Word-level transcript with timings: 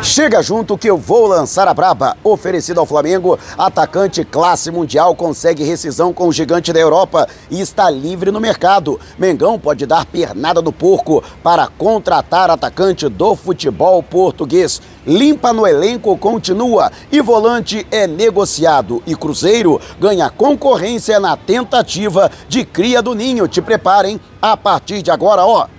Chega 0.00 0.40
junto 0.42 0.78
que 0.78 0.88
eu 0.88 0.96
vou 0.96 1.26
lançar 1.26 1.66
a 1.66 1.74
braba. 1.74 2.16
Oferecido 2.22 2.78
ao 2.78 2.86
Flamengo, 2.86 3.38
atacante 3.58 4.24
classe 4.24 4.70
mundial 4.70 5.14
consegue 5.14 5.64
rescisão 5.64 6.12
com 6.12 6.28
o 6.28 6.32
gigante 6.32 6.72
da 6.72 6.78
Europa 6.78 7.28
e 7.50 7.60
está 7.60 7.90
livre 7.90 8.30
no 8.30 8.40
mercado. 8.40 8.98
Mengão 9.18 9.58
pode 9.58 9.86
dar 9.86 10.06
pernada 10.06 10.62
no 10.62 10.72
porco 10.72 11.22
para 11.42 11.66
contratar 11.66 12.48
atacante 12.48 13.08
do 13.08 13.34
futebol 13.34 14.02
português. 14.02 14.80
Limpa 15.04 15.52
no 15.52 15.66
elenco 15.66 16.16
continua 16.16 16.92
e 17.10 17.20
volante 17.20 17.86
é 17.90 18.06
negociado. 18.06 19.02
E 19.04 19.16
Cruzeiro 19.16 19.80
ganha 20.00 20.30
concorrência 20.30 21.18
na 21.18 21.36
tentativa 21.36 22.30
de 22.48 22.64
cria 22.64 23.02
do 23.02 23.14
ninho. 23.14 23.48
Te 23.48 23.60
preparem 23.60 24.20
a 24.40 24.56
partir 24.56 25.02
de 25.02 25.10
agora, 25.10 25.44
ó. 25.44 25.77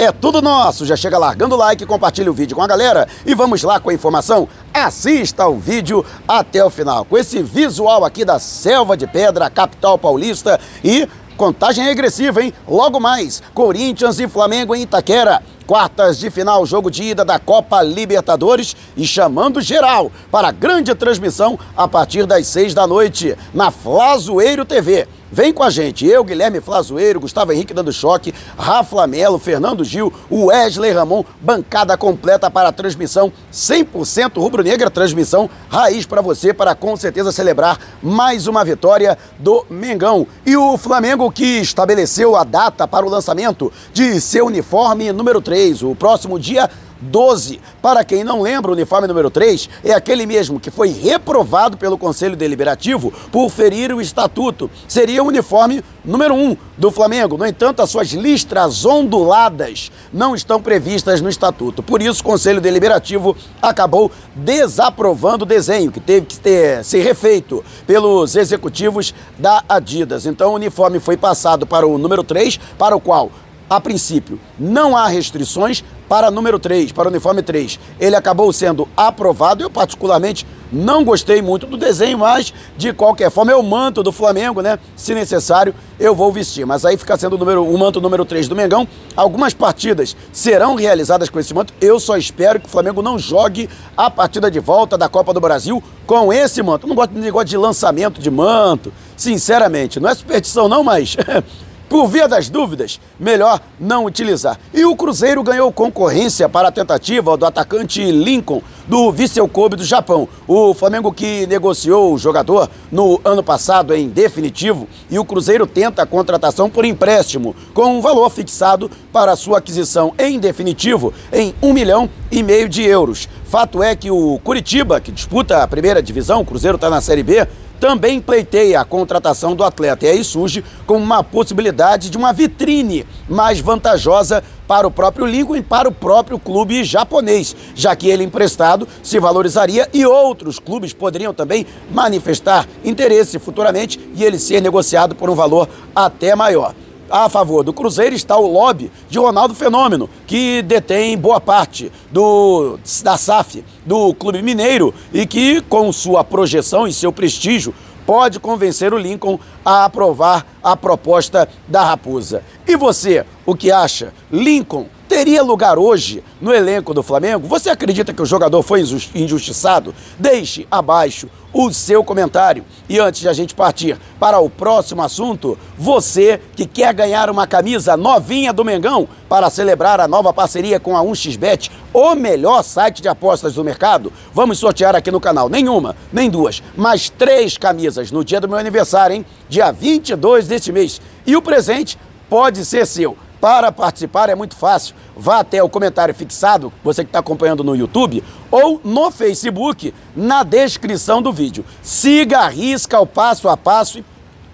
É 0.00 0.12
tudo 0.12 0.40
nosso. 0.40 0.86
Já 0.86 0.94
chega 0.94 1.18
largando 1.18 1.56
o 1.56 1.58
like, 1.58 1.84
compartilha 1.84 2.30
o 2.30 2.32
vídeo 2.32 2.54
com 2.54 2.62
a 2.62 2.68
galera 2.68 3.08
e 3.26 3.34
vamos 3.34 3.64
lá 3.64 3.80
com 3.80 3.90
a 3.90 3.92
informação. 3.92 4.48
Assista 4.72 5.48
o 5.48 5.58
vídeo 5.58 6.06
até 6.28 6.64
o 6.64 6.70
final. 6.70 7.04
Com 7.04 7.18
esse 7.18 7.42
visual 7.42 8.04
aqui 8.04 8.24
da 8.24 8.38
Selva 8.38 8.96
de 8.96 9.08
Pedra, 9.08 9.50
capital 9.50 9.98
paulista 9.98 10.60
e 10.84 11.08
contagem 11.36 11.84
regressiva, 11.84 12.40
hein? 12.40 12.54
Logo 12.68 13.00
mais, 13.00 13.42
Corinthians 13.52 14.20
e 14.20 14.28
Flamengo 14.28 14.72
em 14.72 14.82
Itaquera. 14.82 15.42
Quartas 15.66 16.16
de 16.16 16.30
final, 16.30 16.64
jogo 16.64 16.92
de 16.92 17.02
ida 17.02 17.24
da 17.24 17.40
Copa 17.40 17.82
Libertadores 17.82 18.76
e 18.96 19.04
chamando 19.04 19.60
geral 19.60 20.12
para 20.30 20.46
a 20.46 20.52
grande 20.52 20.94
transmissão 20.94 21.58
a 21.76 21.88
partir 21.88 22.24
das 22.24 22.46
seis 22.46 22.72
da 22.72 22.86
noite 22.86 23.36
na 23.52 23.72
Flazoeiro 23.72 24.64
TV. 24.64 25.08
Vem 25.30 25.52
com 25.52 25.62
a 25.62 25.68
gente, 25.68 26.06
eu, 26.06 26.24
Guilherme 26.24 26.58
Flazoeiro, 26.58 27.20
Gustavo 27.20 27.52
Henrique 27.52 27.74
dando 27.74 27.92
choque, 27.92 28.34
Rafa 28.56 29.06
Melo, 29.06 29.38
Fernando 29.38 29.84
Gil, 29.84 30.10
Wesley 30.30 30.90
Ramon, 30.90 31.22
bancada 31.38 31.98
completa 31.98 32.50
para 32.50 32.70
a 32.70 32.72
transmissão 32.72 33.30
100% 33.52 34.40
rubro-negra, 34.40 34.90
transmissão 34.90 35.50
raiz 35.68 36.06
para 36.06 36.22
você, 36.22 36.54
para 36.54 36.74
com 36.74 36.96
certeza 36.96 37.30
celebrar 37.30 37.78
mais 38.02 38.46
uma 38.46 38.64
vitória 38.64 39.18
do 39.38 39.66
Mengão. 39.68 40.26
E 40.46 40.56
o 40.56 40.78
Flamengo 40.78 41.30
que 41.30 41.60
estabeleceu 41.60 42.34
a 42.34 42.42
data 42.42 42.88
para 42.88 43.04
o 43.04 43.10
lançamento 43.10 43.70
de 43.92 44.18
seu 44.22 44.46
uniforme 44.46 45.12
número 45.12 45.42
3, 45.42 45.82
o 45.82 45.94
próximo 45.94 46.38
dia 46.38 46.70
12. 47.00 47.60
Para 47.80 48.04
quem 48.04 48.24
não 48.24 48.40
lembra, 48.40 48.70
o 48.70 48.74
uniforme 48.74 49.06
número 49.06 49.30
3 49.30 49.68
é 49.84 49.92
aquele 49.92 50.26
mesmo 50.26 50.60
que 50.60 50.70
foi 50.70 50.88
reprovado 50.88 51.76
pelo 51.76 51.98
Conselho 51.98 52.36
Deliberativo 52.36 53.12
por 53.30 53.50
ferir 53.50 53.92
o 53.92 54.00
estatuto. 54.00 54.70
Seria 54.86 55.22
o 55.22 55.26
uniforme 55.26 55.82
número 56.04 56.34
1 56.34 56.56
do 56.76 56.90
Flamengo. 56.90 57.36
No 57.36 57.46
entanto, 57.46 57.82
as 57.82 57.90
suas 57.90 58.08
listras 58.08 58.84
onduladas 58.84 59.90
não 60.12 60.34
estão 60.34 60.60
previstas 60.60 61.20
no 61.20 61.28
estatuto. 61.28 61.82
Por 61.82 62.00
isso, 62.00 62.20
o 62.20 62.24
Conselho 62.24 62.60
Deliberativo 62.60 63.36
acabou 63.60 64.10
desaprovando 64.34 65.44
o 65.44 65.46
desenho, 65.46 65.92
que 65.92 66.00
teve 66.00 66.26
que 66.26 66.38
ter, 66.38 66.84
ser 66.84 67.02
refeito 67.02 67.64
pelos 67.86 68.36
executivos 68.36 69.14
da 69.38 69.62
Adidas. 69.68 70.26
Então, 70.26 70.52
o 70.52 70.54
uniforme 70.54 71.00
foi 71.00 71.16
passado 71.16 71.66
para 71.66 71.86
o 71.86 71.98
número 71.98 72.22
3, 72.22 72.58
para 72.78 72.96
o 72.96 73.00
qual 73.00 73.30
a 73.68 73.80
princípio, 73.80 74.40
não 74.58 74.96
há 74.96 75.06
restrições 75.08 75.84
para 76.08 76.30
número 76.30 76.58
3, 76.58 76.90
para 76.90 77.08
o 77.08 77.10
uniforme 77.10 77.42
3. 77.42 77.78
Ele 78.00 78.16
acabou 78.16 78.52
sendo 78.52 78.88
aprovado. 78.96 79.62
Eu, 79.62 79.68
particularmente, 79.70 80.46
não 80.72 81.04
gostei 81.04 81.42
muito 81.42 81.66
do 81.66 81.76
desenho, 81.76 82.18
mas, 82.18 82.52
de 82.76 82.92
qualquer 82.92 83.30
forma, 83.30 83.52
é 83.52 83.56
o 83.56 83.62
manto 83.62 84.02
do 84.02 84.10
Flamengo, 84.10 84.62
né? 84.62 84.78
Se 84.96 85.14
necessário, 85.14 85.74
eu 86.00 86.14
vou 86.14 86.32
vestir. 86.32 86.64
Mas 86.64 86.84
aí 86.84 86.96
fica 86.96 87.16
sendo 87.16 87.34
o, 87.34 87.38
número, 87.38 87.64
o 87.64 87.78
manto 87.78 88.00
número 88.00 88.24
3 88.24 88.48
do 88.48 88.56
Mengão. 88.56 88.88
Algumas 89.14 89.52
partidas 89.52 90.16
serão 90.32 90.74
realizadas 90.74 91.28
com 91.28 91.38
esse 91.38 91.52
manto. 91.52 91.74
Eu 91.80 92.00
só 92.00 92.16
espero 92.16 92.60
que 92.60 92.66
o 92.66 92.70
Flamengo 92.70 93.02
não 93.02 93.18
jogue 93.18 93.68
a 93.96 94.10
partida 94.10 94.50
de 94.50 94.60
volta 94.60 94.96
da 94.96 95.08
Copa 95.08 95.34
do 95.34 95.40
Brasil 95.40 95.82
com 96.06 96.32
esse 96.32 96.62
manto. 96.62 96.86
Eu 96.86 96.88
não 96.88 96.96
gosto 96.96 97.12
de 97.12 97.20
negócio 97.20 97.48
de 97.48 97.56
lançamento 97.56 98.20
de 98.20 98.30
manto, 98.30 98.92
sinceramente. 99.16 100.00
Não 100.00 100.08
é 100.08 100.14
superstição, 100.14 100.68
não, 100.68 100.82
mas. 100.82 101.16
Por 101.88 102.06
via 102.06 102.28
das 102.28 102.50
dúvidas, 102.50 103.00
melhor 103.18 103.60
não 103.80 104.04
utilizar. 104.04 104.58
E 104.74 104.84
o 104.84 104.94
Cruzeiro 104.94 105.42
ganhou 105.42 105.72
concorrência 105.72 106.46
para 106.46 106.68
a 106.68 106.72
tentativa 106.72 107.34
do 107.34 107.46
atacante 107.46 108.12
Lincoln 108.12 108.60
do 108.86 109.10
Vissel 109.10 109.48
Kobe 109.48 109.76
do 109.76 109.84
Japão. 109.84 110.28
O 110.46 110.74
Flamengo 110.74 111.10
que 111.10 111.46
negociou 111.46 112.12
o 112.12 112.18
jogador 112.18 112.68
no 112.92 113.18
ano 113.24 113.42
passado 113.42 113.94
em 113.94 114.08
definitivo 114.08 114.86
e 115.10 115.18
o 115.18 115.24
Cruzeiro 115.24 115.66
tenta 115.66 116.02
a 116.02 116.06
contratação 116.06 116.68
por 116.68 116.84
empréstimo 116.84 117.56
com 117.72 117.96
um 117.96 118.00
valor 118.02 118.28
fixado 118.28 118.90
para 119.10 119.34
sua 119.34 119.58
aquisição 119.58 120.12
em 120.18 120.38
definitivo 120.38 121.12
em 121.32 121.54
um 121.62 121.72
milhão 121.72 122.08
e 122.30 122.42
meio 122.42 122.68
de 122.68 122.82
euros. 122.82 123.28
Fato 123.44 123.82
é 123.82 123.96
que 123.96 124.10
o 124.10 124.38
Curitiba, 124.44 125.00
que 125.00 125.10
disputa 125.10 125.62
a 125.62 125.68
primeira 125.68 126.02
divisão, 126.02 126.42
o 126.42 126.44
Cruzeiro 126.44 126.76
está 126.76 126.90
na 126.90 127.00
Série 127.00 127.22
B, 127.22 127.48
também 127.80 128.20
pleiteia 128.20 128.80
a 128.80 128.84
contratação 128.84 129.54
do 129.54 129.64
atleta. 129.64 130.06
E 130.06 130.08
aí 130.08 130.24
surge 130.24 130.64
como 130.86 131.02
uma 131.02 131.22
possibilidade 131.22 132.10
de 132.10 132.16
uma 132.16 132.32
vitrine 132.32 133.06
mais 133.28 133.60
vantajosa 133.60 134.42
para 134.66 134.86
o 134.86 134.90
próprio 134.90 135.24
Lincoln 135.24 135.56
e 135.56 135.62
para 135.62 135.88
o 135.88 135.92
próprio 135.92 136.38
clube 136.38 136.84
japonês, 136.84 137.56
já 137.74 137.96
que 137.96 138.08
ele 138.08 138.24
emprestado 138.24 138.86
se 139.02 139.18
valorizaria 139.18 139.88
e 139.94 140.04
outros 140.04 140.58
clubes 140.58 140.92
poderiam 140.92 141.32
também 141.32 141.66
manifestar 141.90 142.66
interesse 142.84 143.38
futuramente 143.38 143.98
e 144.14 144.22
ele 144.22 144.38
ser 144.38 144.60
negociado 144.60 145.14
por 145.14 145.30
um 145.30 145.34
valor 145.34 145.68
até 145.94 146.34
maior 146.34 146.74
a 147.10 147.28
favor 147.28 147.62
do 147.62 147.72
Cruzeiro 147.72 148.14
está 148.14 148.36
o 148.36 148.50
lobby 148.50 148.90
de 149.08 149.18
Ronaldo 149.18 149.54
Fenômeno, 149.54 150.08
que 150.26 150.62
detém 150.62 151.16
boa 151.16 151.40
parte 151.40 151.90
do, 152.10 152.78
da 153.02 153.16
SAF 153.16 153.64
do 153.84 154.14
Clube 154.14 154.42
Mineiro 154.42 154.94
e 155.12 155.26
que, 155.26 155.60
com 155.62 155.92
sua 155.92 156.22
projeção 156.22 156.86
e 156.86 156.92
seu 156.92 157.12
prestígio, 157.12 157.74
pode 158.06 158.40
convencer 158.40 158.94
o 158.94 158.98
Lincoln 158.98 159.38
a 159.64 159.84
aprovar 159.84 160.46
a 160.62 160.74
proposta 160.74 161.48
da 161.66 161.84
Raposa. 161.84 162.42
E 162.66 162.76
você, 162.76 163.24
o 163.44 163.54
que 163.54 163.70
acha? 163.70 164.14
Lincoln 164.32 164.86
teria 165.18 165.42
lugar 165.42 165.80
hoje 165.80 166.22
no 166.40 166.54
elenco 166.54 166.94
do 166.94 167.02
Flamengo? 167.02 167.48
Você 167.48 167.68
acredita 167.68 168.12
que 168.12 168.22
o 168.22 168.26
jogador 168.26 168.62
foi 168.62 168.84
injustiçado? 169.16 169.92
Deixe 170.16 170.64
abaixo 170.70 171.28
o 171.52 171.72
seu 171.72 172.04
comentário. 172.04 172.64
E 172.88 173.00
antes 173.00 173.22
de 173.22 173.28
a 173.28 173.32
gente 173.32 173.52
partir 173.52 173.98
para 174.20 174.38
o 174.38 174.48
próximo 174.48 175.02
assunto, 175.02 175.58
você 175.76 176.40
que 176.54 176.64
quer 176.64 176.94
ganhar 176.94 177.30
uma 177.30 177.48
camisa 177.48 177.96
novinha 177.96 178.52
do 178.52 178.64
Mengão 178.64 179.08
para 179.28 179.50
celebrar 179.50 179.98
a 179.98 180.06
nova 180.06 180.32
parceria 180.32 180.78
com 180.78 180.96
a 180.96 181.02
1xBet, 181.02 181.68
o 181.92 182.14
melhor 182.14 182.62
site 182.62 183.02
de 183.02 183.08
apostas 183.08 183.54
do 183.54 183.64
mercado, 183.64 184.12
vamos 184.32 184.60
sortear 184.60 184.94
aqui 184.94 185.10
no 185.10 185.18
canal 185.18 185.48
nenhuma, 185.48 185.96
nem 186.12 186.30
duas, 186.30 186.62
mas 186.76 187.08
três 187.10 187.58
camisas 187.58 188.12
no 188.12 188.24
dia 188.24 188.40
do 188.40 188.48
meu 188.48 188.56
aniversário, 188.56 189.16
hein? 189.16 189.26
Dia 189.48 189.72
22 189.72 190.46
deste 190.46 190.70
mês. 190.70 191.00
E 191.26 191.34
o 191.34 191.42
presente 191.42 191.98
pode 192.30 192.64
ser 192.64 192.86
seu. 192.86 193.16
Para 193.40 193.70
participar 193.70 194.28
é 194.28 194.34
muito 194.34 194.56
fácil. 194.56 194.94
Vá 195.16 195.40
até 195.40 195.62
o 195.62 195.68
comentário 195.68 196.14
fixado, 196.14 196.72
você 196.82 197.04
que 197.04 197.08
está 197.08 197.20
acompanhando 197.20 197.62
no 197.62 197.76
YouTube, 197.76 198.22
ou 198.50 198.80
no 198.84 199.10
Facebook, 199.10 199.94
na 200.16 200.42
descrição 200.42 201.22
do 201.22 201.32
vídeo. 201.32 201.64
Siga 201.82 202.40
a 202.40 202.48
risca 202.48 202.98
o 203.00 203.06
passo 203.06 203.48
a 203.48 203.56
passo 203.56 203.98
e 203.98 204.04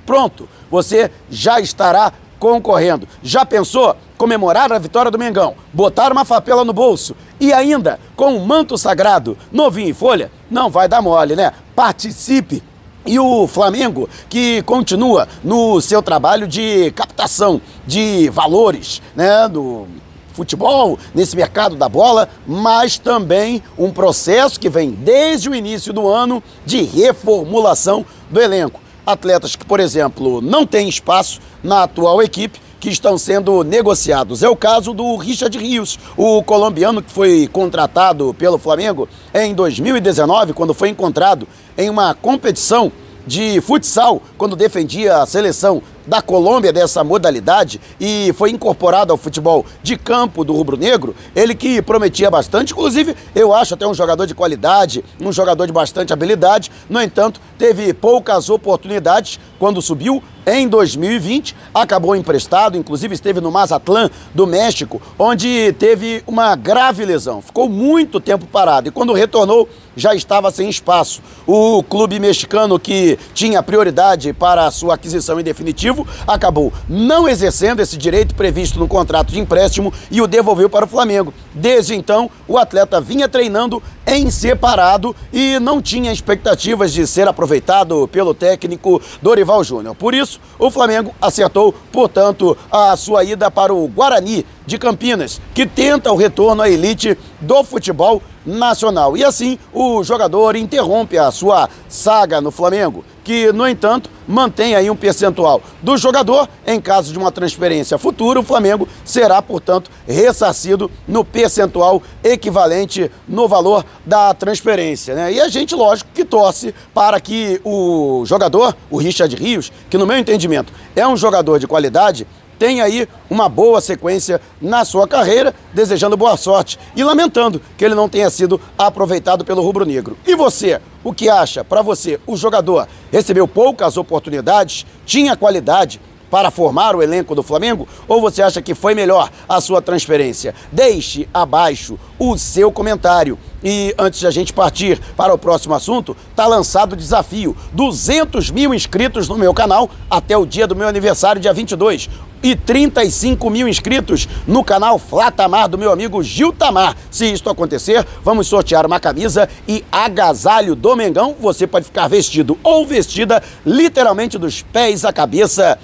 pronto, 0.05 0.49
você 0.71 1.11
já 1.31 1.61
estará 1.61 2.13
concorrendo. 2.39 3.09
Já 3.23 3.47
pensou 3.47 3.97
comemorar 4.19 4.71
a 4.71 4.79
vitória 4.79 5.11
do 5.11 5.19
Mengão, 5.19 5.55
botar 5.73 6.13
uma 6.13 6.25
fapela 6.25 6.65
no 6.65 6.73
bolso 6.73 7.17
e 7.41 7.53
ainda 7.53 7.99
com 8.15 8.35
um 8.35 8.45
manto 8.45 8.77
sagrado 8.77 9.37
novinho 9.51 9.89
em 9.89 9.95
folha? 9.95 10.31
Não 10.51 10.69
vai 10.69 10.89
dar 10.89 11.01
mole, 11.01 11.35
né? 11.35 11.53
Participe! 11.75 12.63
E 13.07 13.19
o 13.19 13.47
Flamengo, 13.47 14.09
que 14.31 14.63
continua 14.63 15.29
no 15.43 15.81
seu 15.81 16.03
trabalho 16.03 16.49
de 16.49 16.91
captação 16.93 17.61
de 17.87 18.31
valores, 18.31 19.03
né, 19.15 19.47
do 19.47 19.87
futebol, 20.33 20.99
nesse 21.15 21.37
mercado 21.37 21.77
da 21.77 21.89
bola, 21.89 22.29
mas 22.47 22.99
também 22.99 23.63
um 23.79 23.91
processo 23.91 24.59
que 24.59 24.69
vem 24.69 24.91
desde 24.91 25.49
o 25.49 25.55
início 25.55 25.93
do 25.93 26.09
ano 26.09 26.43
de 26.67 26.83
reformulação 26.83 28.05
do 28.31 28.41
elenco. 28.41 28.81
Atletas 29.07 29.55
que, 29.55 29.65
por 29.65 29.81
exemplo, 29.81 30.41
não 30.41 30.67
têm 30.67 30.89
espaço 30.89 31.41
na 31.63 31.85
atual 31.85 32.23
equipe 32.23 32.59
que 32.81 32.91
estão 32.91 33.17
sendo 33.17 33.63
negociados. 33.65 34.43
É 34.43 34.49
o 34.49 34.57
caso 34.57 34.93
do 34.93 35.17
Richard 35.17 35.57
Rios, 35.57 35.99
o 36.19 36.43
colombiano 36.43 37.03
que 37.03 37.11
foi 37.11 37.49
contratado 37.51 38.35
pelo 38.35 38.59
Flamengo 38.59 39.09
em 39.33 39.55
2019, 39.55 40.53
quando 40.53 40.75
foi 40.75 40.91
encontrado 40.91 41.49
em 41.79 41.89
uma 41.89 42.15
competição 42.15 42.93
de 43.27 43.61
futsal, 43.61 44.23
quando 44.37 44.57
defendia 44.57 45.19
a 45.19 45.27
seleção 45.27 45.83
da 46.07 46.21
Colômbia 46.21 46.73
dessa 46.73 47.03
modalidade 47.03 47.81
e 47.99 48.33
foi 48.35 48.51
incorporado 48.51 49.13
ao 49.13 49.17
futebol 49.17 49.65
de 49.83 49.97
campo 49.97 50.45
do 50.45 50.53
Rubro 50.53 50.77
Negro, 50.77 51.15
ele 51.35 51.55
que 51.55 51.81
prometia 51.81 52.31
bastante, 52.31 52.73
inclusive 52.73 53.17
eu 53.35 53.55
acho 53.55 53.75
até 53.75 53.87
um 53.87 53.95
jogador 53.95 54.27
de 54.27 54.35
qualidade, 54.35 55.05
um 55.21 55.33
jogador 55.33 55.67
de 55.67 55.73
bastante 55.73 56.13
habilidade, 56.13 56.71
no 56.89 57.01
entanto, 57.01 57.41
teve 57.59 57.93
poucas 57.95 58.51
oportunidades. 58.51 59.39
Quando 59.59 59.81
subiu 59.81 60.23
em 60.47 60.69
2020, 60.69 61.57
acabou 61.73 62.15
emprestado, 62.15 62.77
inclusive 62.77 63.15
esteve 63.15 63.41
no 63.41 63.51
Mazatlán 63.51 64.11
do 64.35 64.47
México, 64.47 65.01
onde 65.19 65.73
teve 65.79 66.23
uma 66.27 66.55
grave 66.55 67.05
lesão. 67.05 67.41
Ficou 67.41 67.69
muito 67.69 68.21
tempo 68.21 68.47
parado. 68.47 68.89
E 68.89 68.91
quando 68.91 69.15
retornou 69.15 69.69
já 69.97 70.15
estava 70.15 70.51
sem 70.51 70.69
espaço. 70.69 71.23
O 71.47 71.83
clube 71.83 72.19
mexicano 72.19 72.79
que 72.79 73.19
tinha 73.33 73.63
prioridade 73.63 74.33
para 74.33 74.67
a 74.67 74.71
sua 74.71 74.95
aquisição 74.95 75.39
em 75.39 75.45
definitivo 75.45 76.07
acabou 76.27 76.73
não 76.89 77.29
exercendo 77.29 77.81
esse 77.81 77.97
direito 77.97 78.35
previsto 78.35 78.79
no 78.79 78.89
contrato 78.89 79.33
de 79.33 79.41
empréstimo 79.41 79.93
e 80.11 80.21
o 80.21 80.27
devolveu 80.27 80.69
para 80.69 80.85
o 80.85 80.89
Flamengo. 80.89 81.33
Desde 81.55 81.95
então, 81.95 82.31
o 82.49 82.59
atleta 82.59 83.01
vinha 83.01 83.29
treinando 83.29 83.83
em 84.07 84.31
separado 84.31 85.15
e 85.33 85.59
não 85.59 85.81
tinha 85.81 86.13
expectativas 86.13 86.93
de 86.93 87.07
ser 87.07 87.27
aproveitado 87.27 88.07
pelo 88.09 88.35
técnico 88.35 89.01
Dorival 89.23 89.65
Júnior. 89.65 89.95
Por 89.95 90.15
isso, 90.15 90.41
o 90.59 90.71
Flamengo 90.71 91.15
acertou, 91.21 91.75
portanto, 91.93 92.57
a 92.71 92.97
sua 92.97 93.25
ida 93.25 93.51
para 93.51 93.73
o 93.73 93.89
Guarani 93.89 94.45
de 94.67 94.79
Campinas, 94.79 95.41
que 95.55 95.67
tenta 95.67 96.13
o 96.13 96.17
retorno 96.17 96.63
à 96.63 96.69
elite 96.69 97.17
do 97.41 97.63
futebol 97.65 98.23
nacional. 98.45 99.17
E 99.17 99.25
assim, 99.25 99.59
o 99.73 100.03
jogador 100.03 100.57
interrompe 100.57 101.19
a 101.19 101.31
sua 101.31 101.69
saga 101.89 102.41
no 102.41 102.51
Flamengo, 102.51 103.05
que, 103.23 103.51
no 103.53 103.67
entanto, 103.67 104.11
mantém 104.29 104.75
aí 104.75 104.91
um 104.91 104.97
percentual 104.97 105.63
do 105.83 105.97
jogador. 105.97 106.49
Em 106.67 106.81
caso 106.81 107.13
de 107.13 107.19
uma 107.19 107.33
transferência 107.33 107.97
futura, 107.97 108.41
o 108.41 108.43
Flamengo 108.43 108.87
será, 109.05 109.41
portanto, 109.41 109.91
ressarcido 110.07 110.91
no 111.09 111.25
percentual 111.25 112.03
equivalente 112.23 113.11
no 113.27 113.49
valor 113.49 113.85
da 114.05 114.35
transferência. 114.35 115.15
Né? 115.15 115.33
E 115.35 115.41
a 115.41 115.49
gente, 115.49 115.75
lógico, 115.75 116.11
que 116.13 116.25
torce 116.25 116.75
para 116.93 117.19
que 117.19 117.61
o 117.65 118.25
jogador, 118.27 118.77
o 118.91 118.99
Richard 118.99 119.35
Rios, 119.37 119.73
que 119.89 119.97
no 119.97 120.07
meu 120.07 120.19
entendimento 120.19 120.73
é 120.95 121.07
um 121.07 121.17
jogador 121.17 121.59
de 121.59 121.67
qualidade, 121.67 122.27
tem 122.65 122.81
aí 122.81 123.07
uma 123.29 123.47
boa 123.47 123.79
sequência 123.79 124.41
na 124.59 124.87
sua 124.87 125.07
carreira, 125.07 125.55
desejando 125.75 126.17
boa 126.17 126.35
sorte 126.35 126.79
e 126.97 127.05
lamentando 127.05 127.61
que 127.77 127.85
ele 127.85 127.95
não 127.95 128.09
tenha 128.09 128.31
sido 128.31 128.59
aproveitado 128.79 129.45
pelo 129.45 129.61
rubro-negro. 129.61 130.17
E 130.27 130.35
você, 130.35 130.81
o 131.05 131.13
que 131.13 131.29
acha? 131.29 131.63
Para 131.63 131.83
você, 131.83 132.19
o 132.27 132.39
jogador 132.39 132.89
recebeu 133.13 133.47
poucas 133.47 133.99
oportunidades, 133.99 134.87
tinha 135.05 135.37
qualidade, 135.37 136.01
para 136.35 136.51
formar 136.51 136.97
o 136.97 137.03
elenco 137.03 137.33
do 137.33 137.45
Flamengo? 137.45 137.87
Ou 138.09 138.21
você 138.21 138.43
acha 138.43 138.61
que 138.61 138.75
foi 138.75 138.93
melhor 138.93 139.31
a 139.49 139.61
sua 139.61 139.81
transferência? 139.81 140.53
Deixe 140.73 141.29
abaixo 141.33 141.97
o 142.19 142.37
seu 142.37 142.73
comentário. 142.73 143.39
E 143.63 143.95
antes 143.97 144.19
de 144.19 144.27
a 144.27 144.33
gente 144.33 144.53
partir 144.53 145.01
para 145.17 145.33
o 145.33 145.39
próximo 145.39 145.75
assunto, 145.75 146.17
tá 146.35 146.45
lançado 146.49 146.95
o 146.95 146.97
desafio: 146.97 147.57
200 147.73 148.51
mil 148.51 148.75
inscritos 148.75 149.29
no 149.29 149.39
meu 149.39 149.55
canal 149.55 149.89
até 150.11 150.37
o 150.37 150.45
dia 150.45 150.67
do 150.67 150.75
meu 150.75 150.89
aniversário, 150.89 151.41
dia 151.41 151.53
22 151.53 152.11
e 152.45 152.55
35 152.55 153.49
mil 153.49 153.67
inscritos 153.67 154.29
no 154.47 154.63
canal 154.63 154.99
Flatamar 154.99 155.67
do 155.67 155.79
meu 155.79 155.91
amigo 155.91 156.23
Gil 156.23 156.53
Tamar. 156.53 156.95
Se 157.11 157.33
isto 157.33 157.49
acontecer, 157.49 158.07
vamos 158.23 158.47
sortear 158.47 158.85
uma 158.85 159.01
camisa 159.01 159.49
e 159.67 159.83
agasalho 159.91 160.75
do 160.75 160.95
Mengão. 160.95 161.35
Você 161.41 161.67
pode 161.67 161.87
ficar 161.87 162.07
vestido 162.07 162.59
ou 162.63 162.87
vestida 162.87 163.43
literalmente 163.65 164.37
dos 164.37 164.61
pés 164.61 165.07
à 165.07 165.13
cabeça 165.13 165.79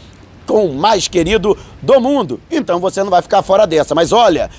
com 0.46 0.66
o 0.66 0.74
mais 0.74 1.08
querido 1.08 1.56
do 1.80 1.98
mundo. 1.98 2.38
Então 2.50 2.78
você 2.78 3.02
não 3.02 3.10
vai 3.10 3.22
ficar 3.22 3.40
fora 3.40 3.66
dessa. 3.66 3.94
Mas 3.94 4.12
olha, 4.12 4.50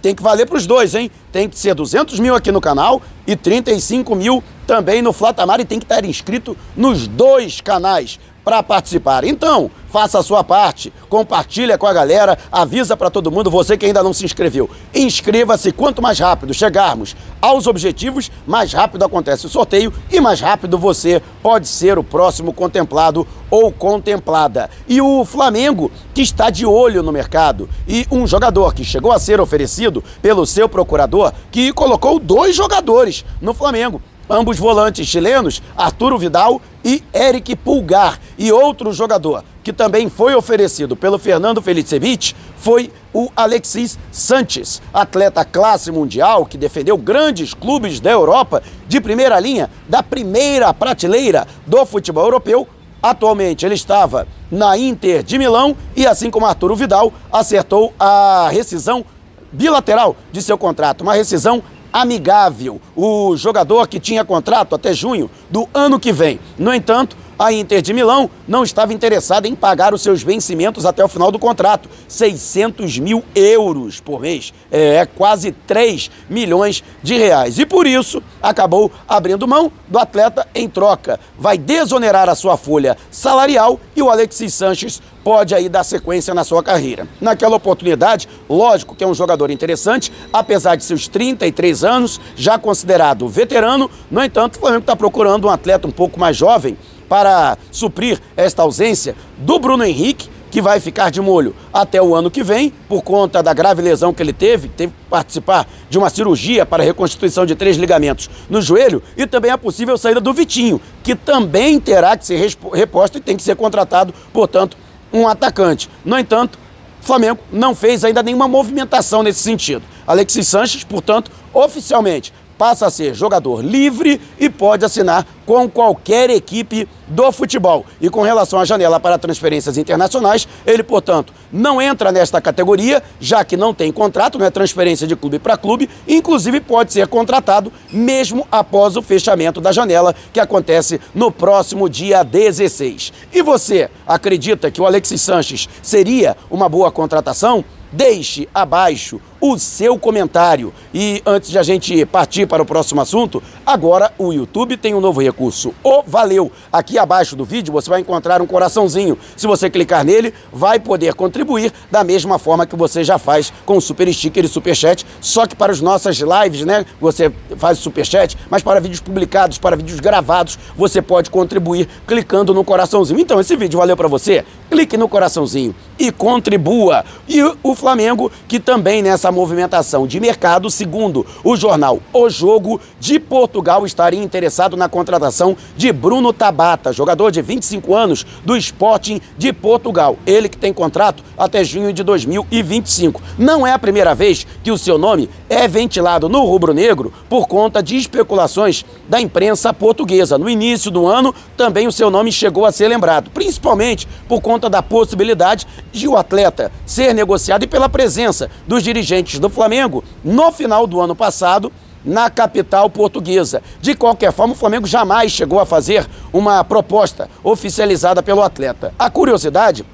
tem 0.00 0.14
que 0.14 0.22
valer 0.22 0.46
para 0.46 0.56
os 0.56 0.66
dois, 0.66 0.94
hein? 0.94 1.10
Tem 1.30 1.46
que 1.46 1.58
ser 1.58 1.74
200 1.74 2.20
mil 2.20 2.34
aqui 2.34 2.50
no 2.50 2.60
canal 2.60 3.02
e 3.26 3.36
35 3.36 4.14
mil 4.16 4.42
também 4.66 5.02
no 5.02 5.12
Flatamar 5.12 5.60
e 5.60 5.64
tem 5.66 5.78
que 5.78 5.84
estar 5.84 6.06
inscrito 6.06 6.56
nos 6.74 7.06
dois 7.06 7.60
canais 7.60 8.18
para 8.44 8.62
participar. 8.62 9.24
Então, 9.24 9.70
faça 9.88 10.18
a 10.18 10.22
sua 10.22 10.44
parte, 10.44 10.92
compartilha 11.08 11.78
com 11.78 11.86
a 11.86 11.92
galera, 11.92 12.36
avisa 12.50 12.96
para 12.96 13.10
todo 13.10 13.30
mundo, 13.30 13.50
você 13.50 13.76
que 13.76 13.86
ainda 13.86 14.02
não 14.02 14.12
se 14.12 14.24
inscreveu. 14.24 14.68
Inscreva-se, 14.92 15.72
quanto 15.72 16.02
mais 16.02 16.18
rápido 16.18 16.52
chegarmos 16.52 17.16
aos 17.40 17.66
objetivos, 17.66 18.30
mais 18.46 18.72
rápido 18.72 19.04
acontece 19.04 19.46
o 19.46 19.48
sorteio 19.48 19.92
e 20.10 20.20
mais 20.20 20.40
rápido 20.40 20.76
você 20.76 21.22
pode 21.42 21.68
ser 21.68 21.96
o 21.96 22.04
próximo 22.04 22.52
contemplado 22.52 23.26
ou 23.48 23.70
contemplada. 23.70 24.68
E 24.88 25.00
o 25.00 25.24
Flamengo, 25.24 25.90
que 26.12 26.22
está 26.22 26.50
de 26.50 26.66
olho 26.66 27.02
no 27.02 27.12
mercado, 27.12 27.68
e 27.86 28.04
um 28.10 28.26
jogador 28.26 28.74
que 28.74 28.84
chegou 28.84 29.12
a 29.12 29.18
ser 29.18 29.40
oferecido 29.40 30.02
pelo 30.20 30.44
seu 30.44 30.68
procurador, 30.68 31.32
que 31.52 31.72
colocou 31.72 32.18
dois 32.18 32.56
jogadores 32.56 33.24
no 33.40 33.54
Flamengo 33.54 34.02
ambos 34.28 34.58
volantes 34.58 35.06
chilenos, 35.06 35.62
Arturo 35.76 36.18
Vidal 36.18 36.60
e 36.84 37.02
Eric 37.12 37.56
Pulgar. 37.56 38.18
E 38.38 38.52
outro 38.52 38.92
jogador 38.92 39.44
que 39.62 39.72
também 39.72 40.10
foi 40.10 40.34
oferecido 40.34 40.94
pelo 40.94 41.18
Fernando 41.18 41.62
Felicevich 41.62 42.36
foi 42.56 42.92
o 43.12 43.30
Alexis 43.34 43.98
Sanches, 44.12 44.82
atleta 44.92 45.44
classe 45.44 45.90
mundial 45.90 46.44
que 46.44 46.58
defendeu 46.58 46.98
grandes 46.98 47.54
clubes 47.54 48.00
da 48.00 48.10
Europa 48.10 48.62
de 48.86 49.00
primeira 49.00 49.40
linha, 49.40 49.70
da 49.88 50.02
primeira 50.02 50.74
prateleira 50.74 51.46
do 51.66 51.84
futebol 51.86 52.24
europeu. 52.24 52.68
Atualmente 53.02 53.64
ele 53.64 53.74
estava 53.74 54.26
na 54.50 54.76
Inter 54.78 55.22
de 55.22 55.38
Milão 55.38 55.76
e, 55.94 56.06
assim 56.06 56.30
como 56.30 56.46
Arturo 56.46 56.74
Vidal, 56.74 57.12
acertou 57.30 57.92
a 57.98 58.48
rescisão 58.50 59.04
bilateral 59.52 60.16
de 60.32 60.42
seu 60.42 60.58
contrato, 60.58 61.02
uma 61.02 61.14
rescisão 61.14 61.62
amigável. 61.94 62.80
O 62.96 63.36
jogador 63.36 63.86
que 63.86 64.00
tinha 64.00 64.24
contrato 64.24 64.74
até 64.74 64.92
junho 64.92 65.30
do 65.48 65.68
ano 65.72 66.00
que 66.00 66.12
vem. 66.12 66.40
No 66.58 66.74
entanto, 66.74 67.16
a 67.38 67.52
Inter 67.52 67.82
de 67.82 67.92
Milão 67.92 68.30
não 68.46 68.62
estava 68.62 68.92
interessada 68.92 69.48
em 69.48 69.54
pagar 69.54 69.94
os 69.94 70.02
seus 70.02 70.22
vencimentos 70.22 70.86
até 70.86 71.04
o 71.04 71.08
final 71.08 71.30
do 71.30 71.38
contrato, 71.38 71.88
600 72.08 72.98
mil 72.98 73.24
euros 73.34 74.00
por 74.00 74.20
mês, 74.20 74.52
é 74.70 75.04
quase 75.06 75.52
3 75.52 76.10
milhões 76.28 76.82
de 77.02 77.16
reais. 77.16 77.58
E 77.58 77.66
por 77.66 77.86
isso 77.86 78.22
acabou 78.42 78.90
abrindo 79.08 79.48
mão 79.48 79.70
do 79.88 79.98
atleta 79.98 80.46
em 80.54 80.68
troca. 80.68 81.18
Vai 81.38 81.58
desonerar 81.58 82.28
a 82.28 82.34
sua 82.34 82.56
folha 82.56 82.96
salarial 83.10 83.80
e 83.94 84.02
o 84.02 84.10
Alexis 84.10 84.54
Sanches 84.54 85.02
pode 85.22 85.54
aí 85.54 85.70
dar 85.70 85.84
sequência 85.84 86.34
na 86.34 86.44
sua 86.44 86.62
carreira. 86.62 87.08
Naquela 87.20 87.56
oportunidade, 87.56 88.28
lógico 88.48 88.94
que 88.94 89.02
é 89.02 89.06
um 89.06 89.14
jogador 89.14 89.50
interessante, 89.50 90.12
apesar 90.30 90.76
de 90.76 90.84
seus 90.84 91.08
33 91.08 91.82
anos, 91.82 92.20
já 92.36 92.58
considerado 92.58 93.26
veterano, 93.26 93.90
no 94.10 94.22
entanto, 94.22 94.56
o 94.56 94.60
Flamengo 94.60 94.82
está 94.82 94.94
procurando 94.94 95.46
um 95.46 95.50
atleta 95.50 95.88
um 95.88 95.90
pouco 95.90 96.20
mais 96.20 96.36
jovem 96.36 96.76
para 97.14 97.56
suprir 97.70 98.18
esta 98.36 98.62
ausência 98.62 99.14
do 99.38 99.56
Bruno 99.60 99.84
Henrique, 99.84 100.28
que 100.50 100.60
vai 100.60 100.80
ficar 100.80 101.10
de 101.10 101.20
molho 101.20 101.54
até 101.72 102.02
o 102.02 102.12
ano 102.12 102.28
que 102.28 102.42
vem, 102.42 102.72
por 102.88 103.02
conta 103.02 103.40
da 103.40 103.54
grave 103.54 103.80
lesão 103.80 104.12
que 104.12 104.20
ele 104.20 104.32
teve, 104.32 104.66
teve 104.66 104.92
que 104.92 105.08
participar 105.08 105.64
de 105.88 105.96
uma 105.96 106.10
cirurgia 106.10 106.66
para 106.66 106.82
reconstituição 106.82 107.46
de 107.46 107.54
três 107.54 107.76
ligamentos 107.76 108.28
no 108.50 108.60
joelho, 108.60 109.00
e 109.16 109.28
também 109.28 109.52
a 109.52 109.56
possível 109.56 109.96
saída 109.96 110.20
do 110.20 110.32
Vitinho, 110.32 110.80
que 111.04 111.14
também 111.14 111.78
terá 111.78 112.16
que 112.16 112.26
ser 112.26 112.50
reposto 112.72 113.18
e 113.18 113.20
tem 113.20 113.36
que 113.36 113.44
ser 113.44 113.54
contratado, 113.54 114.12
portanto, 114.32 114.76
um 115.12 115.28
atacante. 115.28 115.88
No 116.04 116.18
entanto, 116.18 116.58
Flamengo 117.00 117.38
não 117.52 117.76
fez 117.76 118.02
ainda 118.02 118.24
nenhuma 118.24 118.48
movimentação 118.48 119.22
nesse 119.22 119.38
sentido. 119.38 119.84
Alexis 120.04 120.48
Sanches, 120.48 120.82
portanto, 120.82 121.30
oficialmente 121.52 122.32
passa 122.56 122.86
a 122.86 122.90
ser 122.90 123.14
jogador 123.14 123.64
livre 123.64 124.20
e 124.38 124.48
pode 124.48 124.84
assinar 124.84 125.26
com 125.46 125.68
qualquer 125.68 126.30
equipe 126.30 126.88
do 127.06 127.30
futebol. 127.30 127.84
E 128.00 128.08
com 128.08 128.22
relação 128.22 128.58
à 128.58 128.64
janela 128.64 128.98
para 128.98 129.18
transferências 129.18 129.76
internacionais, 129.76 130.48
ele, 130.66 130.82
portanto, 130.82 131.32
não 131.52 131.80
entra 131.80 132.10
nesta 132.10 132.40
categoria, 132.40 133.02
já 133.20 133.44
que 133.44 133.56
não 133.56 133.74
tem 133.74 133.92
contrato, 133.92 134.38
não 134.38 134.46
é 134.46 134.50
transferência 134.50 135.06
de 135.06 135.14
clube 135.14 135.38
para 135.38 135.56
clube, 135.56 135.88
inclusive 136.08 136.60
pode 136.60 136.92
ser 136.92 137.06
contratado 137.06 137.72
mesmo 137.92 138.46
após 138.50 138.96
o 138.96 139.02
fechamento 139.02 139.60
da 139.60 139.72
janela, 139.72 140.14
que 140.32 140.40
acontece 140.40 141.00
no 141.14 141.30
próximo 141.30 141.88
dia 141.88 142.22
16. 142.22 143.12
E 143.32 143.42
você 143.42 143.90
acredita 144.06 144.70
que 144.70 144.80
o 144.80 144.86
Alexis 144.86 145.20
Sanches 145.20 145.68
seria 145.82 146.36
uma 146.50 146.68
boa 146.68 146.90
contratação? 146.90 147.64
Deixe 147.92 148.48
abaixo 148.52 149.20
o 149.46 149.58
seu 149.58 149.98
comentário. 149.98 150.72
E 150.94 151.20
antes 151.26 151.50
de 151.50 151.58
a 151.58 151.62
gente 151.62 152.06
partir 152.06 152.46
para 152.46 152.62
o 152.62 152.64
próximo 152.64 153.02
assunto, 153.02 153.42
agora 153.66 154.10
o 154.16 154.32
YouTube 154.32 154.74
tem 154.74 154.94
um 154.94 155.02
novo 155.02 155.20
recurso, 155.20 155.74
o 155.84 156.02
Valeu. 156.02 156.50
Aqui 156.72 156.96
abaixo 156.96 157.36
do 157.36 157.44
vídeo 157.44 157.70
você 157.70 157.90
vai 157.90 158.00
encontrar 158.00 158.40
um 158.40 158.46
coraçãozinho. 158.46 159.18
Se 159.36 159.46
você 159.46 159.68
clicar 159.68 160.02
nele, 160.02 160.32
vai 160.50 160.80
poder 160.80 161.12
contribuir 161.12 161.70
da 161.90 162.02
mesma 162.02 162.38
forma 162.38 162.64
que 162.64 162.74
você 162.74 163.04
já 163.04 163.18
faz 163.18 163.52
com 163.66 163.76
o 163.76 163.82
Super 163.82 164.10
Sticker 164.10 164.46
e 164.46 164.48
Super 164.48 164.74
Chat, 164.74 165.04
só 165.20 165.46
que 165.46 165.54
para 165.54 165.72
as 165.72 165.80
nossas 165.82 166.16
lives, 166.16 166.64
né, 166.64 166.86
você 166.98 167.30
faz 167.58 167.78
o 167.78 167.82
Super 167.82 168.06
Chat, 168.06 168.38
mas 168.48 168.62
para 168.62 168.80
vídeos 168.80 169.00
publicados, 169.00 169.58
para 169.58 169.76
vídeos 169.76 170.00
gravados, 170.00 170.58
você 170.74 171.02
pode 171.02 171.28
contribuir 171.28 171.86
clicando 172.06 172.54
no 172.54 172.64
coraçãozinho. 172.64 173.20
Então 173.20 173.38
esse 173.38 173.54
vídeo 173.56 173.78
valeu 173.78 173.94
para 173.94 174.08
você? 174.08 174.42
Clique 174.70 174.96
no 174.96 175.06
coraçãozinho 175.06 175.74
e 175.98 176.10
contribua. 176.10 177.04
E 177.28 177.42
o 177.62 177.74
Flamengo, 177.74 178.32
que 178.48 178.58
também 178.58 179.02
nessa 179.02 179.33
movimentação 179.34 180.06
de 180.06 180.18
mercado, 180.18 180.70
segundo 180.70 181.26
o 181.42 181.56
jornal 181.56 182.00
O 182.12 182.30
Jogo, 182.30 182.80
de 182.98 183.18
Portugal 183.18 183.84
estaria 183.84 184.22
interessado 184.22 184.76
na 184.76 184.88
contratação 184.88 185.56
de 185.76 185.92
Bruno 185.92 186.32
Tabata, 186.32 186.92
jogador 186.92 187.30
de 187.30 187.42
25 187.42 187.94
anos 187.94 188.24
do 188.44 188.56
Sporting 188.56 189.20
de 189.36 189.52
Portugal. 189.52 190.16
Ele 190.26 190.48
que 190.48 190.56
tem 190.56 190.72
contrato 190.72 191.22
até 191.36 191.64
junho 191.64 191.92
de 191.92 192.02
2025. 192.02 193.20
Não 193.36 193.66
é 193.66 193.72
a 193.72 193.78
primeira 193.78 194.14
vez 194.14 194.46
que 194.62 194.70
o 194.70 194.78
seu 194.78 194.96
nome 194.96 195.28
é 195.48 195.66
ventilado 195.66 196.28
no 196.28 196.44
rubro-negro 196.44 197.12
por 197.28 197.46
conta 197.46 197.82
de 197.82 197.96
especulações 197.96 198.84
da 199.08 199.20
imprensa 199.20 199.72
portuguesa. 199.72 200.38
No 200.38 200.48
início 200.48 200.90
do 200.90 201.06
ano, 201.06 201.34
também 201.56 201.86
o 201.86 201.92
seu 201.92 202.10
nome 202.10 202.30
chegou 202.30 202.64
a 202.64 202.72
ser 202.72 202.88
lembrado, 202.88 203.30
principalmente 203.30 204.06
por 204.28 204.40
conta 204.40 204.70
da 204.70 204.82
possibilidade 204.82 205.66
de 205.92 206.06
o 206.06 206.16
atleta 206.16 206.70
ser 206.86 207.14
negociado 207.14 207.64
e 207.64 207.66
pela 207.66 207.88
presença 207.88 208.50
dos 208.66 208.82
dirigentes 208.82 209.23
do 209.38 209.48
Flamengo 209.48 210.04
no 210.22 210.52
final 210.52 210.86
do 210.86 211.00
ano 211.00 211.14
passado 211.14 211.72
na 212.04 212.28
capital 212.28 212.90
portuguesa. 212.90 213.62
De 213.80 213.94
qualquer 213.94 214.32
forma, 214.32 214.52
o 214.52 214.56
Flamengo 214.56 214.86
jamais 214.86 215.32
chegou 215.32 215.58
a 215.58 215.66
fazer 215.66 216.06
uma 216.32 216.62
proposta 216.62 217.28
oficializada 217.42 218.22
pelo 218.22 218.42
atleta. 218.42 218.92
A 218.98 219.08
curiosidade 219.08 219.84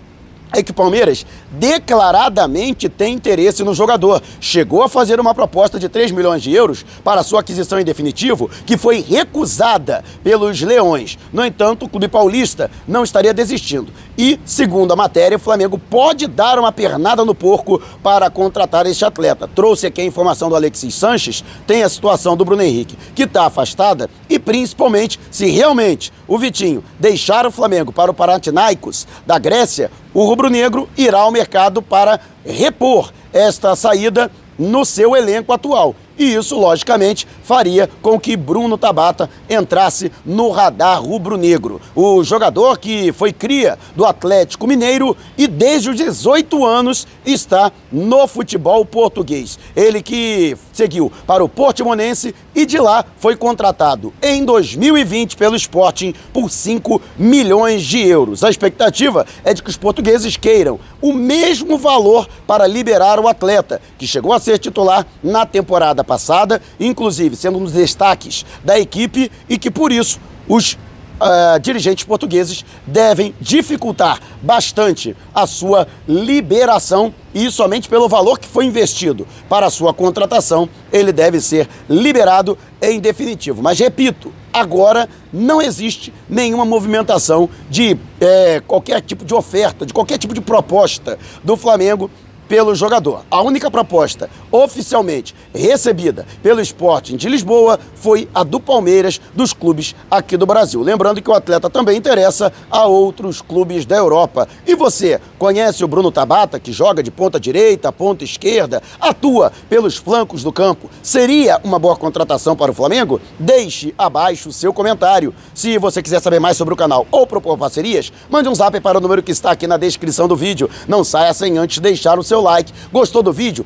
é 0.52 0.62
que 0.62 0.70
o 0.70 0.74
Palmeiras 0.74 1.24
declaradamente 1.50 2.88
tem 2.88 3.14
interesse 3.14 3.62
no 3.62 3.74
jogador. 3.74 4.22
Chegou 4.40 4.82
a 4.82 4.88
fazer 4.88 5.20
uma 5.20 5.34
proposta 5.34 5.78
de 5.78 5.88
3 5.88 6.10
milhões 6.10 6.42
de 6.42 6.52
euros 6.52 6.84
para 7.04 7.22
sua 7.22 7.40
aquisição 7.40 7.78
em 7.78 7.84
definitivo, 7.84 8.50
que 8.66 8.76
foi 8.76 9.00
recusada 9.00 10.04
pelos 10.22 10.60
Leões. 10.60 11.18
No 11.32 11.44
entanto, 11.44 11.86
o 11.86 11.88
Clube 11.88 12.08
Paulista 12.08 12.70
não 12.86 13.04
estaria 13.04 13.32
desistindo. 13.32 13.92
E, 14.16 14.38
segundo 14.44 14.92
a 14.92 14.96
matéria, 14.96 15.36
o 15.36 15.40
Flamengo 15.40 15.78
pode 15.78 16.26
dar 16.26 16.58
uma 16.58 16.72
pernada 16.72 17.24
no 17.24 17.34
porco 17.34 17.80
para 18.02 18.28
contratar 18.28 18.86
este 18.86 19.04
atleta. 19.04 19.48
Trouxe 19.48 19.86
aqui 19.86 20.00
a 20.00 20.04
informação 20.04 20.48
do 20.48 20.56
Alexis 20.56 20.94
Sanches, 20.94 21.44
tem 21.66 21.82
a 21.82 21.88
situação 21.88 22.36
do 22.36 22.44
Bruno 22.44 22.62
Henrique, 22.62 22.98
que 23.14 23.22
está 23.22 23.46
afastada, 23.46 24.10
e 24.28 24.38
principalmente 24.38 25.18
se 25.30 25.46
realmente 25.46 26.12
o 26.30 26.38
Vitinho 26.38 26.84
deixar 26.98 27.44
o 27.44 27.50
Flamengo 27.50 27.92
para 27.92 28.08
o 28.08 28.14
Panathinaikos 28.14 29.04
da 29.26 29.36
Grécia, 29.36 29.90
o 30.14 30.24
rubro-negro 30.24 30.88
irá 30.96 31.22
ao 31.22 31.32
mercado 31.32 31.82
para 31.82 32.20
repor 32.46 33.12
esta 33.32 33.74
saída 33.74 34.30
no 34.56 34.84
seu 34.84 35.16
elenco 35.16 35.52
atual. 35.52 35.94
E 36.16 36.34
isso, 36.34 36.56
logicamente, 36.56 37.26
faria 37.42 37.88
com 38.02 38.20
que 38.20 38.36
Bruno 38.36 38.76
Tabata 38.76 39.28
entrasse 39.48 40.12
no 40.24 40.50
radar 40.50 41.02
rubro-negro. 41.02 41.80
O 41.96 42.22
jogador 42.22 42.78
que 42.78 43.10
foi 43.10 43.32
cria 43.32 43.78
do 43.96 44.04
Atlético 44.04 44.66
Mineiro 44.66 45.16
e 45.38 45.48
desde 45.48 45.88
os 45.88 45.96
18 45.96 46.64
anos 46.64 47.06
está 47.24 47.72
no 47.90 48.28
futebol 48.28 48.84
português. 48.84 49.58
Ele 49.74 50.02
que 50.02 50.56
seguiu 50.80 51.12
para 51.26 51.44
o 51.44 51.48
Portimonense 51.48 52.34
e 52.54 52.64
de 52.64 52.78
lá 52.78 53.04
foi 53.18 53.36
contratado 53.36 54.14
em 54.22 54.46
2020 54.46 55.36
pelo 55.36 55.54
Sporting 55.54 56.14
por 56.32 56.50
5 56.50 57.02
milhões 57.18 57.82
de 57.82 58.00
euros. 58.00 58.42
A 58.42 58.48
expectativa 58.48 59.26
é 59.44 59.52
de 59.52 59.62
que 59.62 59.68
os 59.68 59.76
portugueses 59.76 60.38
queiram 60.38 60.80
o 61.02 61.12
mesmo 61.12 61.76
valor 61.76 62.26
para 62.46 62.66
liberar 62.66 63.20
o 63.20 63.28
atleta, 63.28 63.78
que 63.98 64.06
chegou 64.06 64.32
a 64.32 64.40
ser 64.40 64.58
titular 64.58 65.06
na 65.22 65.44
temporada 65.44 66.02
passada, 66.02 66.62
inclusive 66.78 67.36
sendo 67.36 67.58
um 67.58 67.64
dos 67.64 67.72
destaques 67.72 68.46
da 68.64 68.80
equipe 68.80 69.30
e 69.50 69.58
que 69.58 69.70
por 69.70 69.92
isso 69.92 70.18
os 70.48 70.78
uh, 71.20 71.60
dirigentes 71.60 72.04
portugueses 72.04 72.64
devem 72.86 73.34
dificultar 73.40 74.18
bastante 74.42 75.16
a 75.34 75.46
sua 75.46 75.86
liberação 76.08 77.14
e 77.34 77.50
somente 77.50 77.88
pelo 77.88 78.08
valor 78.08 78.38
que 78.38 78.48
foi 78.48 78.64
investido 78.64 79.26
para 79.48 79.66
a 79.66 79.70
sua 79.70 79.94
contratação, 79.94 80.68
ele 80.92 81.12
deve 81.12 81.40
ser 81.40 81.68
liberado 81.88 82.58
em 82.82 82.98
definitivo. 82.98 83.62
Mas 83.62 83.78
repito, 83.78 84.32
agora 84.52 85.08
não 85.32 85.62
existe 85.62 86.12
nenhuma 86.28 86.64
movimentação 86.64 87.48
de 87.68 87.96
é, 88.20 88.60
qualquer 88.66 89.00
tipo 89.00 89.24
de 89.24 89.34
oferta, 89.34 89.86
de 89.86 89.92
qualquer 89.92 90.18
tipo 90.18 90.34
de 90.34 90.40
proposta 90.40 91.18
do 91.44 91.56
Flamengo 91.56 92.10
pelo 92.48 92.74
jogador. 92.74 93.24
A 93.30 93.40
única 93.42 93.70
proposta 93.70 94.28
oficialmente 94.50 95.34
recebida 95.54 96.26
pelo 96.42 96.60
Sporting 96.60 97.16
de 97.16 97.28
Lisboa 97.28 97.78
foi 97.94 98.28
a 98.34 98.42
do 98.42 98.60
Palmeiras 98.60 99.20
dos 99.34 99.52
clubes 99.52 99.94
aqui 100.10 100.36
do 100.36 100.46
Brasil. 100.46 100.80
Lembrando 100.80 101.20
que 101.20 101.30
o 101.30 101.34
atleta 101.34 101.68
também 101.68 101.96
interessa 101.96 102.52
a 102.70 102.86
outros 102.86 103.40
clubes 103.40 103.84
da 103.84 103.96
Europa. 103.96 104.48
E 104.66 104.74
você 104.74 105.20
conhece 105.38 105.84
o 105.84 105.88
Bruno 105.88 106.10
Tabata, 106.10 106.58
que 106.58 106.72
joga 106.72 107.02
de 107.02 107.10
ponta 107.10 107.38
direita, 107.38 107.92
ponta 107.92 108.24
esquerda, 108.24 108.82
atua 109.00 109.52
pelos 109.68 109.96
flancos 109.96 110.42
do 110.42 110.52
campo? 110.52 110.90
Seria 111.02 111.60
uma 111.62 111.78
boa 111.78 111.96
contratação 111.96 112.56
para 112.56 112.70
o 112.70 112.74
Flamengo? 112.74 113.20
Deixe 113.38 113.94
abaixo 113.98 114.48
o 114.48 114.52
seu 114.52 114.72
comentário. 114.72 115.34
Se 115.54 115.78
você 115.78 116.02
quiser 116.02 116.20
saber 116.20 116.40
mais 116.40 116.56
sobre 116.56 116.74
o 116.74 116.76
canal 116.76 117.06
ou 117.10 117.26
propor 117.26 117.56
parcerias, 117.58 118.12
mande 118.28 118.48
um 118.48 118.54
zap 118.54 118.78
para 118.80 118.98
o 118.98 119.00
número 119.00 119.22
que 119.22 119.32
está 119.32 119.50
aqui 119.50 119.66
na 119.66 119.76
descrição 119.76 120.26
do 120.26 120.36
vídeo. 120.36 120.70
Não 120.88 121.04
saia 121.04 121.32
sem 121.34 121.58
antes 121.58 121.78
deixar 121.78 122.18
o 122.18 122.22
seu 122.22 122.40
like. 122.40 122.72
Gostou 122.92 123.22
do 123.22 123.32
vídeo? 123.32 123.64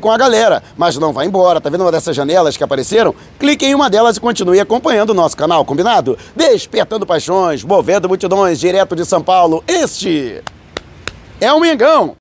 Com 0.00 0.10
a 0.10 0.18
galera. 0.18 0.62
Mas 0.76 0.96
não 0.96 1.12
vá 1.12 1.24
embora, 1.24 1.60
tá 1.60 1.68
vendo 1.70 1.80
uma 1.82 1.92
dessas 1.92 2.14
janelas 2.14 2.56
que 2.56 2.62
apareceram? 2.62 3.14
Clique 3.38 3.66
em 3.66 3.74
uma 3.74 3.90
delas 3.90 4.16
e 4.16 4.20
continue 4.20 4.60
acompanhando 4.60 5.10
o 5.10 5.14
nosso 5.14 5.36
canal, 5.36 5.64
combinado? 5.64 6.18
Despertando 6.34 7.06
paixões, 7.06 7.64
movendo 7.64 8.08
multidões, 8.08 8.60
direto 8.60 8.94
de 8.94 9.04
São 9.04 9.22
Paulo, 9.22 9.64
este 9.66 10.42
é 11.40 11.52
o 11.52 11.60
Mengão. 11.60 12.14